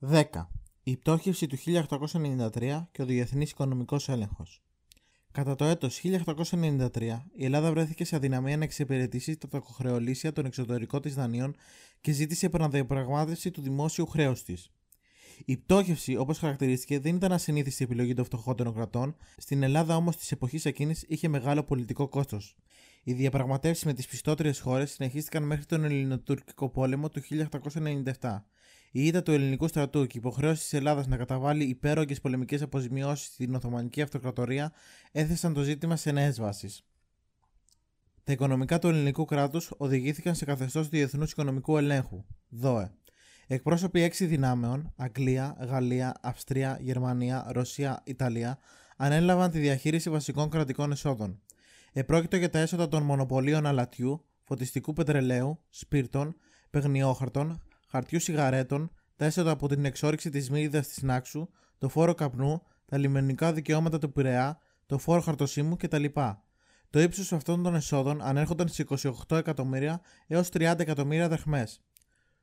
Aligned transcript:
10. 0.00 0.24
Η 0.82 0.96
πτώχευση 0.96 1.46
του 1.46 1.56
1893 1.56 2.88
και 2.92 3.02
ο 3.02 3.04
διεθνής 3.04 3.50
οικονομικός 3.50 4.08
έλεγχος. 4.08 4.62
Κατά 5.32 5.54
το 5.54 5.64
έτος 5.64 6.00
1893, 6.04 7.24
η 7.34 7.44
Ελλάδα 7.44 7.70
βρέθηκε 7.70 8.04
σε 8.04 8.16
αδυναμία 8.16 8.56
να 8.56 8.64
εξυπηρετήσει 8.64 9.36
τα 9.36 9.48
τοκοχρεωλήσια 9.48 10.32
των 10.32 10.44
εξωτερικών 10.46 11.02
της 11.02 11.14
δανείων 11.14 11.56
και 12.00 12.12
ζήτησε 12.12 12.46
επαναδιαπραγμάτευση 12.46 13.50
του 13.50 13.60
δημόσιου 13.60 14.06
χρέους 14.06 14.42
της. 14.42 14.70
Η 15.44 15.56
πτώχευση, 15.56 16.16
όπως 16.16 16.38
χαρακτηρίστηκε, 16.38 17.00
δεν 17.00 17.14
ήταν 17.14 17.32
ασυνήθιστη 17.32 17.84
επιλογή 17.84 18.14
των 18.14 18.24
φτωχότερων 18.24 18.74
κρατών, 18.74 19.16
στην 19.36 19.62
Ελλάδα 19.62 19.96
όμως 19.96 20.16
της 20.16 20.32
εποχής 20.32 20.64
εκείνης 20.64 21.04
είχε 21.08 21.28
μεγάλο 21.28 21.62
πολιτικό 21.62 22.08
κόστος. 22.08 22.56
Οι 23.02 23.12
διαπραγματεύσεις 23.12 23.84
με 23.84 23.92
τις 23.92 24.06
πιστότερες 24.06 24.60
χώρες 24.60 24.90
συνεχίστηκαν 24.90 25.42
μέχρι 25.42 25.64
τον 25.64 25.84
Ελληνοτουρκικό 25.84 26.68
πόλεμο 26.68 27.10
του 27.10 27.20
1897. 27.20 28.44
Η 28.98 29.06
ήττα 29.06 29.22
του 29.22 29.32
ελληνικού 29.32 29.68
στρατού 29.68 30.06
και 30.06 30.16
η 30.16 30.20
υποχρέωση 30.24 30.60
της 30.60 30.72
Ελλάδας 30.72 31.06
να 31.06 31.16
καταβάλει 31.16 31.64
υπέρογγε 31.64 32.14
πολεμικές 32.14 32.62
αποζημιώσεις 32.62 33.26
στην 33.26 33.54
Οθωμανική 33.54 34.02
Αυτοκρατορία 34.02 34.72
έθεσαν 35.12 35.54
το 35.54 35.62
ζήτημα 35.62 35.96
σε 35.96 36.10
νέες 36.10 36.40
βάσεις. 36.40 36.84
Τα 38.24 38.32
οικονομικά 38.32 38.78
του 38.78 38.88
ελληνικού 38.88 39.24
κράτους 39.24 39.70
οδηγήθηκαν 39.76 40.34
σε 40.34 40.44
καθεστώς 40.44 40.88
διεθνούς 40.88 41.30
οικονομικού 41.30 41.76
ελέγχου, 41.76 42.24
ΔΟΕ. 42.48 42.90
Εκπρόσωποι 43.46 44.00
έξι 44.00 44.26
δυνάμεων, 44.26 44.92
Αγγλία, 44.96 45.56
Γαλλία, 45.60 46.14
Αυστρία, 46.22 46.78
Γερμανία, 46.80 47.46
Ρωσία, 47.48 48.02
Ιταλία, 48.04 48.58
ανέλαβαν 48.96 49.50
τη 49.50 49.58
διαχείριση 49.58 50.10
βασικών 50.10 50.50
κρατικών 50.50 50.92
εσόδων. 50.92 51.40
Επρόκειτο 51.92 52.36
για 52.36 52.50
τα 52.50 52.58
έσοδα 52.58 52.88
των 52.88 53.02
μονοπωλίων 53.02 53.66
αλατιού, 53.66 54.24
φωτιστικού 54.42 54.92
πετρελαίου, 54.92 55.60
σπίρτων, 55.68 56.36
παιγνιόχαρτων, 56.70 57.60
χαρτιού 57.86 58.20
σιγαρέτων, 58.20 58.90
τα 59.16 59.24
έσοδα 59.24 59.50
από 59.50 59.68
την 59.68 59.84
εξόριξη 59.84 60.30
της 60.30 60.50
μύριδα 60.50 60.80
της 60.80 61.02
Νάξου, 61.02 61.48
το 61.78 61.88
φόρο 61.88 62.14
καπνού, 62.14 62.62
τα 62.84 62.98
λιμενικά 62.98 63.52
δικαιώματα 63.52 63.98
του 63.98 64.12
Πειραιά, 64.12 64.58
το 64.86 64.98
φόρο 64.98 65.20
χαρτοσύμου 65.20 65.76
κτλ. 65.76 66.04
Το 66.90 67.00
ύψος 67.00 67.32
αυτών 67.32 67.62
των 67.62 67.74
εσόδων 67.74 68.22
ανέρχονταν 68.22 68.68
στι 68.68 68.86
28 69.28 69.36
εκατομμύρια 69.36 70.00
έως 70.26 70.48
30 70.52 70.74
εκατομμύρια 70.78 71.28
δραχμές. 71.28 71.80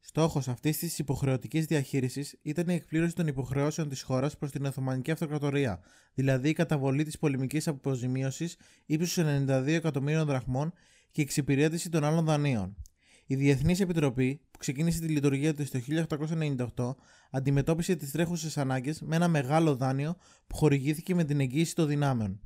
Στόχος 0.00 0.48
αυτής 0.48 0.78
της 0.78 0.98
υποχρεωτικής 0.98 1.66
διαχείρισης 1.66 2.38
ήταν 2.42 2.68
η 2.68 2.74
εκπλήρωση 2.74 3.14
των 3.14 3.26
υποχρεώσεων 3.26 3.88
της 3.88 4.02
χώρας 4.02 4.36
προς 4.38 4.50
την 4.50 4.64
Οθωμανική 4.64 5.10
Αυτοκρατορία, 5.10 5.80
δηλαδή 6.14 6.48
η 6.48 6.52
καταβολή 6.52 7.04
της 7.04 7.18
πολεμικής 7.18 7.68
αποζημίωσης 7.68 8.56
ύψου 8.86 9.22
92 9.22 9.66
εκατομμύριων 9.66 10.26
δραχμών 10.26 10.72
και 11.10 11.20
η 11.20 11.24
εξυπηρέτηση 11.24 11.90
των 11.90 12.04
άλλων 12.04 12.24
δανείων. 12.24 12.76
Η 13.26 13.34
Διεθνής 13.34 13.80
Επιτροπή, 13.80 14.40
που 14.50 14.58
ξεκίνησε 14.58 15.00
τη 15.00 15.08
λειτουργία 15.08 15.54
της 15.54 15.70
το 15.70 15.80
1898, 16.76 16.94
αντιμετώπισε 17.30 17.94
τις 17.94 18.10
τρέχουσες 18.10 18.58
ανάγκες 18.58 19.00
με 19.00 19.16
ένα 19.16 19.28
μεγάλο 19.28 19.76
δάνειο 19.76 20.16
που 20.46 20.56
χορηγήθηκε 20.56 21.14
με 21.14 21.24
την 21.24 21.40
εγγύηση 21.40 21.74
των 21.74 21.86
δυνάμεων. 21.86 22.40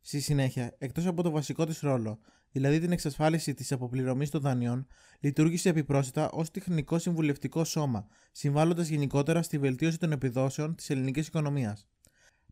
Στη 0.00 0.20
συνέχεια, 0.20 0.74
εκτός 0.78 1.06
από 1.06 1.22
το 1.22 1.30
βασικό 1.30 1.66
της 1.66 1.80
ρόλο, 1.80 2.18
δηλαδή 2.50 2.80
την 2.80 2.92
εξασφάλιση 2.92 3.54
της 3.54 3.72
αποπληρωμής 3.72 4.30
των 4.30 4.40
δανειών, 4.40 4.86
λειτουργήσε 5.20 5.68
επιπρόσθετα 5.68 6.30
ως 6.30 6.50
τεχνικό 6.50 6.98
συμβουλευτικό 6.98 7.64
σώμα, 7.64 8.06
συμβάλλοντας 8.32 8.88
γενικότερα 8.88 9.42
στη 9.42 9.58
βελτίωση 9.58 9.98
των 9.98 10.12
επιδόσεων 10.12 10.74
της 10.74 10.90
ελληνικής 10.90 11.26
οικονομίας. 11.26 11.88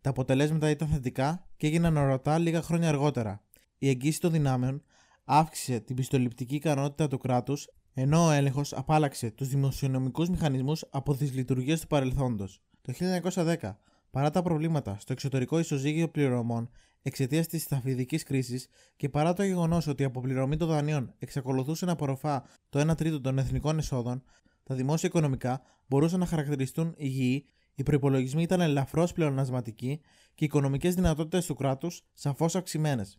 Τα 0.01 0.11
αποτελέσματα 0.11 0.71
ήταν 0.71 0.89
θετικά 0.89 1.47
και 1.57 1.67
έγιναν 1.67 1.97
ορατά 1.97 2.39
λίγα 2.39 2.63
χρόνια 2.63 2.89
αργότερα. 2.89 3.43
Η 3.79 3.89
εγγύηση 3.89 4.21
των 4.21 4.33
δυνάμεων 4.33 4.83
αύξησε 5.25 5.81
την 5.81 5.97
πιστοληπτική 5.97 6.55
ικανότητα 6.55 7.09
του 7.09 7.19
κράτους, 7.19 7.69
ενώ 7.95 8.27
ο 8.27 8.31
έλεγχος 8.31 8.73
απάλαξε 8.73 9.31
τους 9.31 9.49
δημοσιονομικούς 9.49 10.29
μηχανισμούς 10.29 10.85
από 10.91 11.17
τις 11.17 11.33
λειτουργίες 11.33 11.81
του 11.81 11.87
παρελθόντος. 11.87 12.63
Το 12.83 12.93
1910, 12.93 13.79
παρά 14.11 14.31
τα 14.31 14.43
προβλήματα 14.43 14.97
στο 15.01 15.13
εξωτερικό 15.13 15.59
ισοζύγιο 15.59 16.09
πληρωμών 16.09 16.71
εξαιτίας 17.03 17.47
της 17.47 17.63
σταφιδική 17.63 18.19
κρίσης 18.19 18.69
και 18.97 19.09
παρά 19.09 19.33
το 19.33 19.43
γεγονός 19.43 19.87
ότι 19.87 20.03
η 20.03 20.05
αποπληρωμή 20.05 20.57
των 20.57 20.69
δανείων 20.69 21.15
εξακολουθούσε 21.19 21.85
να 21.85 21.93
απορροφά 21.93 22.45
το 22.69 22.91
1 22.91 22.97
τρίτο 22.97 23.21
των 23.21 23.39
εθνικών 23.39 23.79
εσόδων, 23.79 24.23
τα 24.63 24.75
δημόσια 24.75 25.09
οικονομικά 25.09 25.63
μπορούσαν 25.87 26.19
να 26.19 26.27
χαρακτηριστούν 26.27 26.95
υγιεί, 26.97 27.47
οι 27.75 27.83
προπολογισμοί 27.83 28.43
ήταν 28.43 28.61
ελαφρώς 28.61 29.13
πλεονασματικοί 29.13 30.01
και 30.35 30.45
οι 30.45 30.47
οικονομικές 30.47 30.95
δυνατότητες 30.95 31.47
του 31.47 31.55
κράτους 31.55 32.03
σαφώς 32.13 32.57
αυξημένες. 32.57 33.19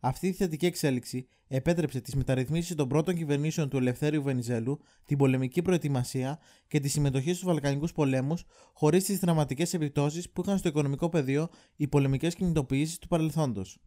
Αυτή 0.00 0.26
η 0.26 0.32
θετική 0.32 0.66
εξέλιξη 0.66 1.26
επέτρεψε 1.48 2.00
τις 2.00 2.14
μεταρρυθμίσεις 2.14 2.74
των 2.74 2.88
πρώτων 2.88 3.14
κυβερνήσεων 3.14 3.68
του 3.68 3.76
Ελευθέριου 3.76 4.22
Βενιζέλου, 4.22 4.80
την 5.04 5.18
πολεμική 5.18 5.62
προετοιμασία 5.62 6.38
και 6.68 6.80
τη 6.80 6.88
συμμετοχή 6.88 7.32
στους 7.32 7.44
Βαλκανικούς 7.44 7.92
πολέμους, 7.92 8.44
χωρίς 8.72 9.04
τις 9.04 9.18
δραματικές 9.18 9.74
επιπτώσεις 9.74 10.30
που 10.30 10.42
είχαν 10.44 10.58
στο 10.58 10.68
οικονομικό 10.68 11.08
πεδίο 11.08 11.48
οι 11.76 11.88
πολεμικές 11.88 12.34
κινητοποιήσεις 12.34 12.98
του 12.98 13.08
παρελθόντος. 13.08 13.78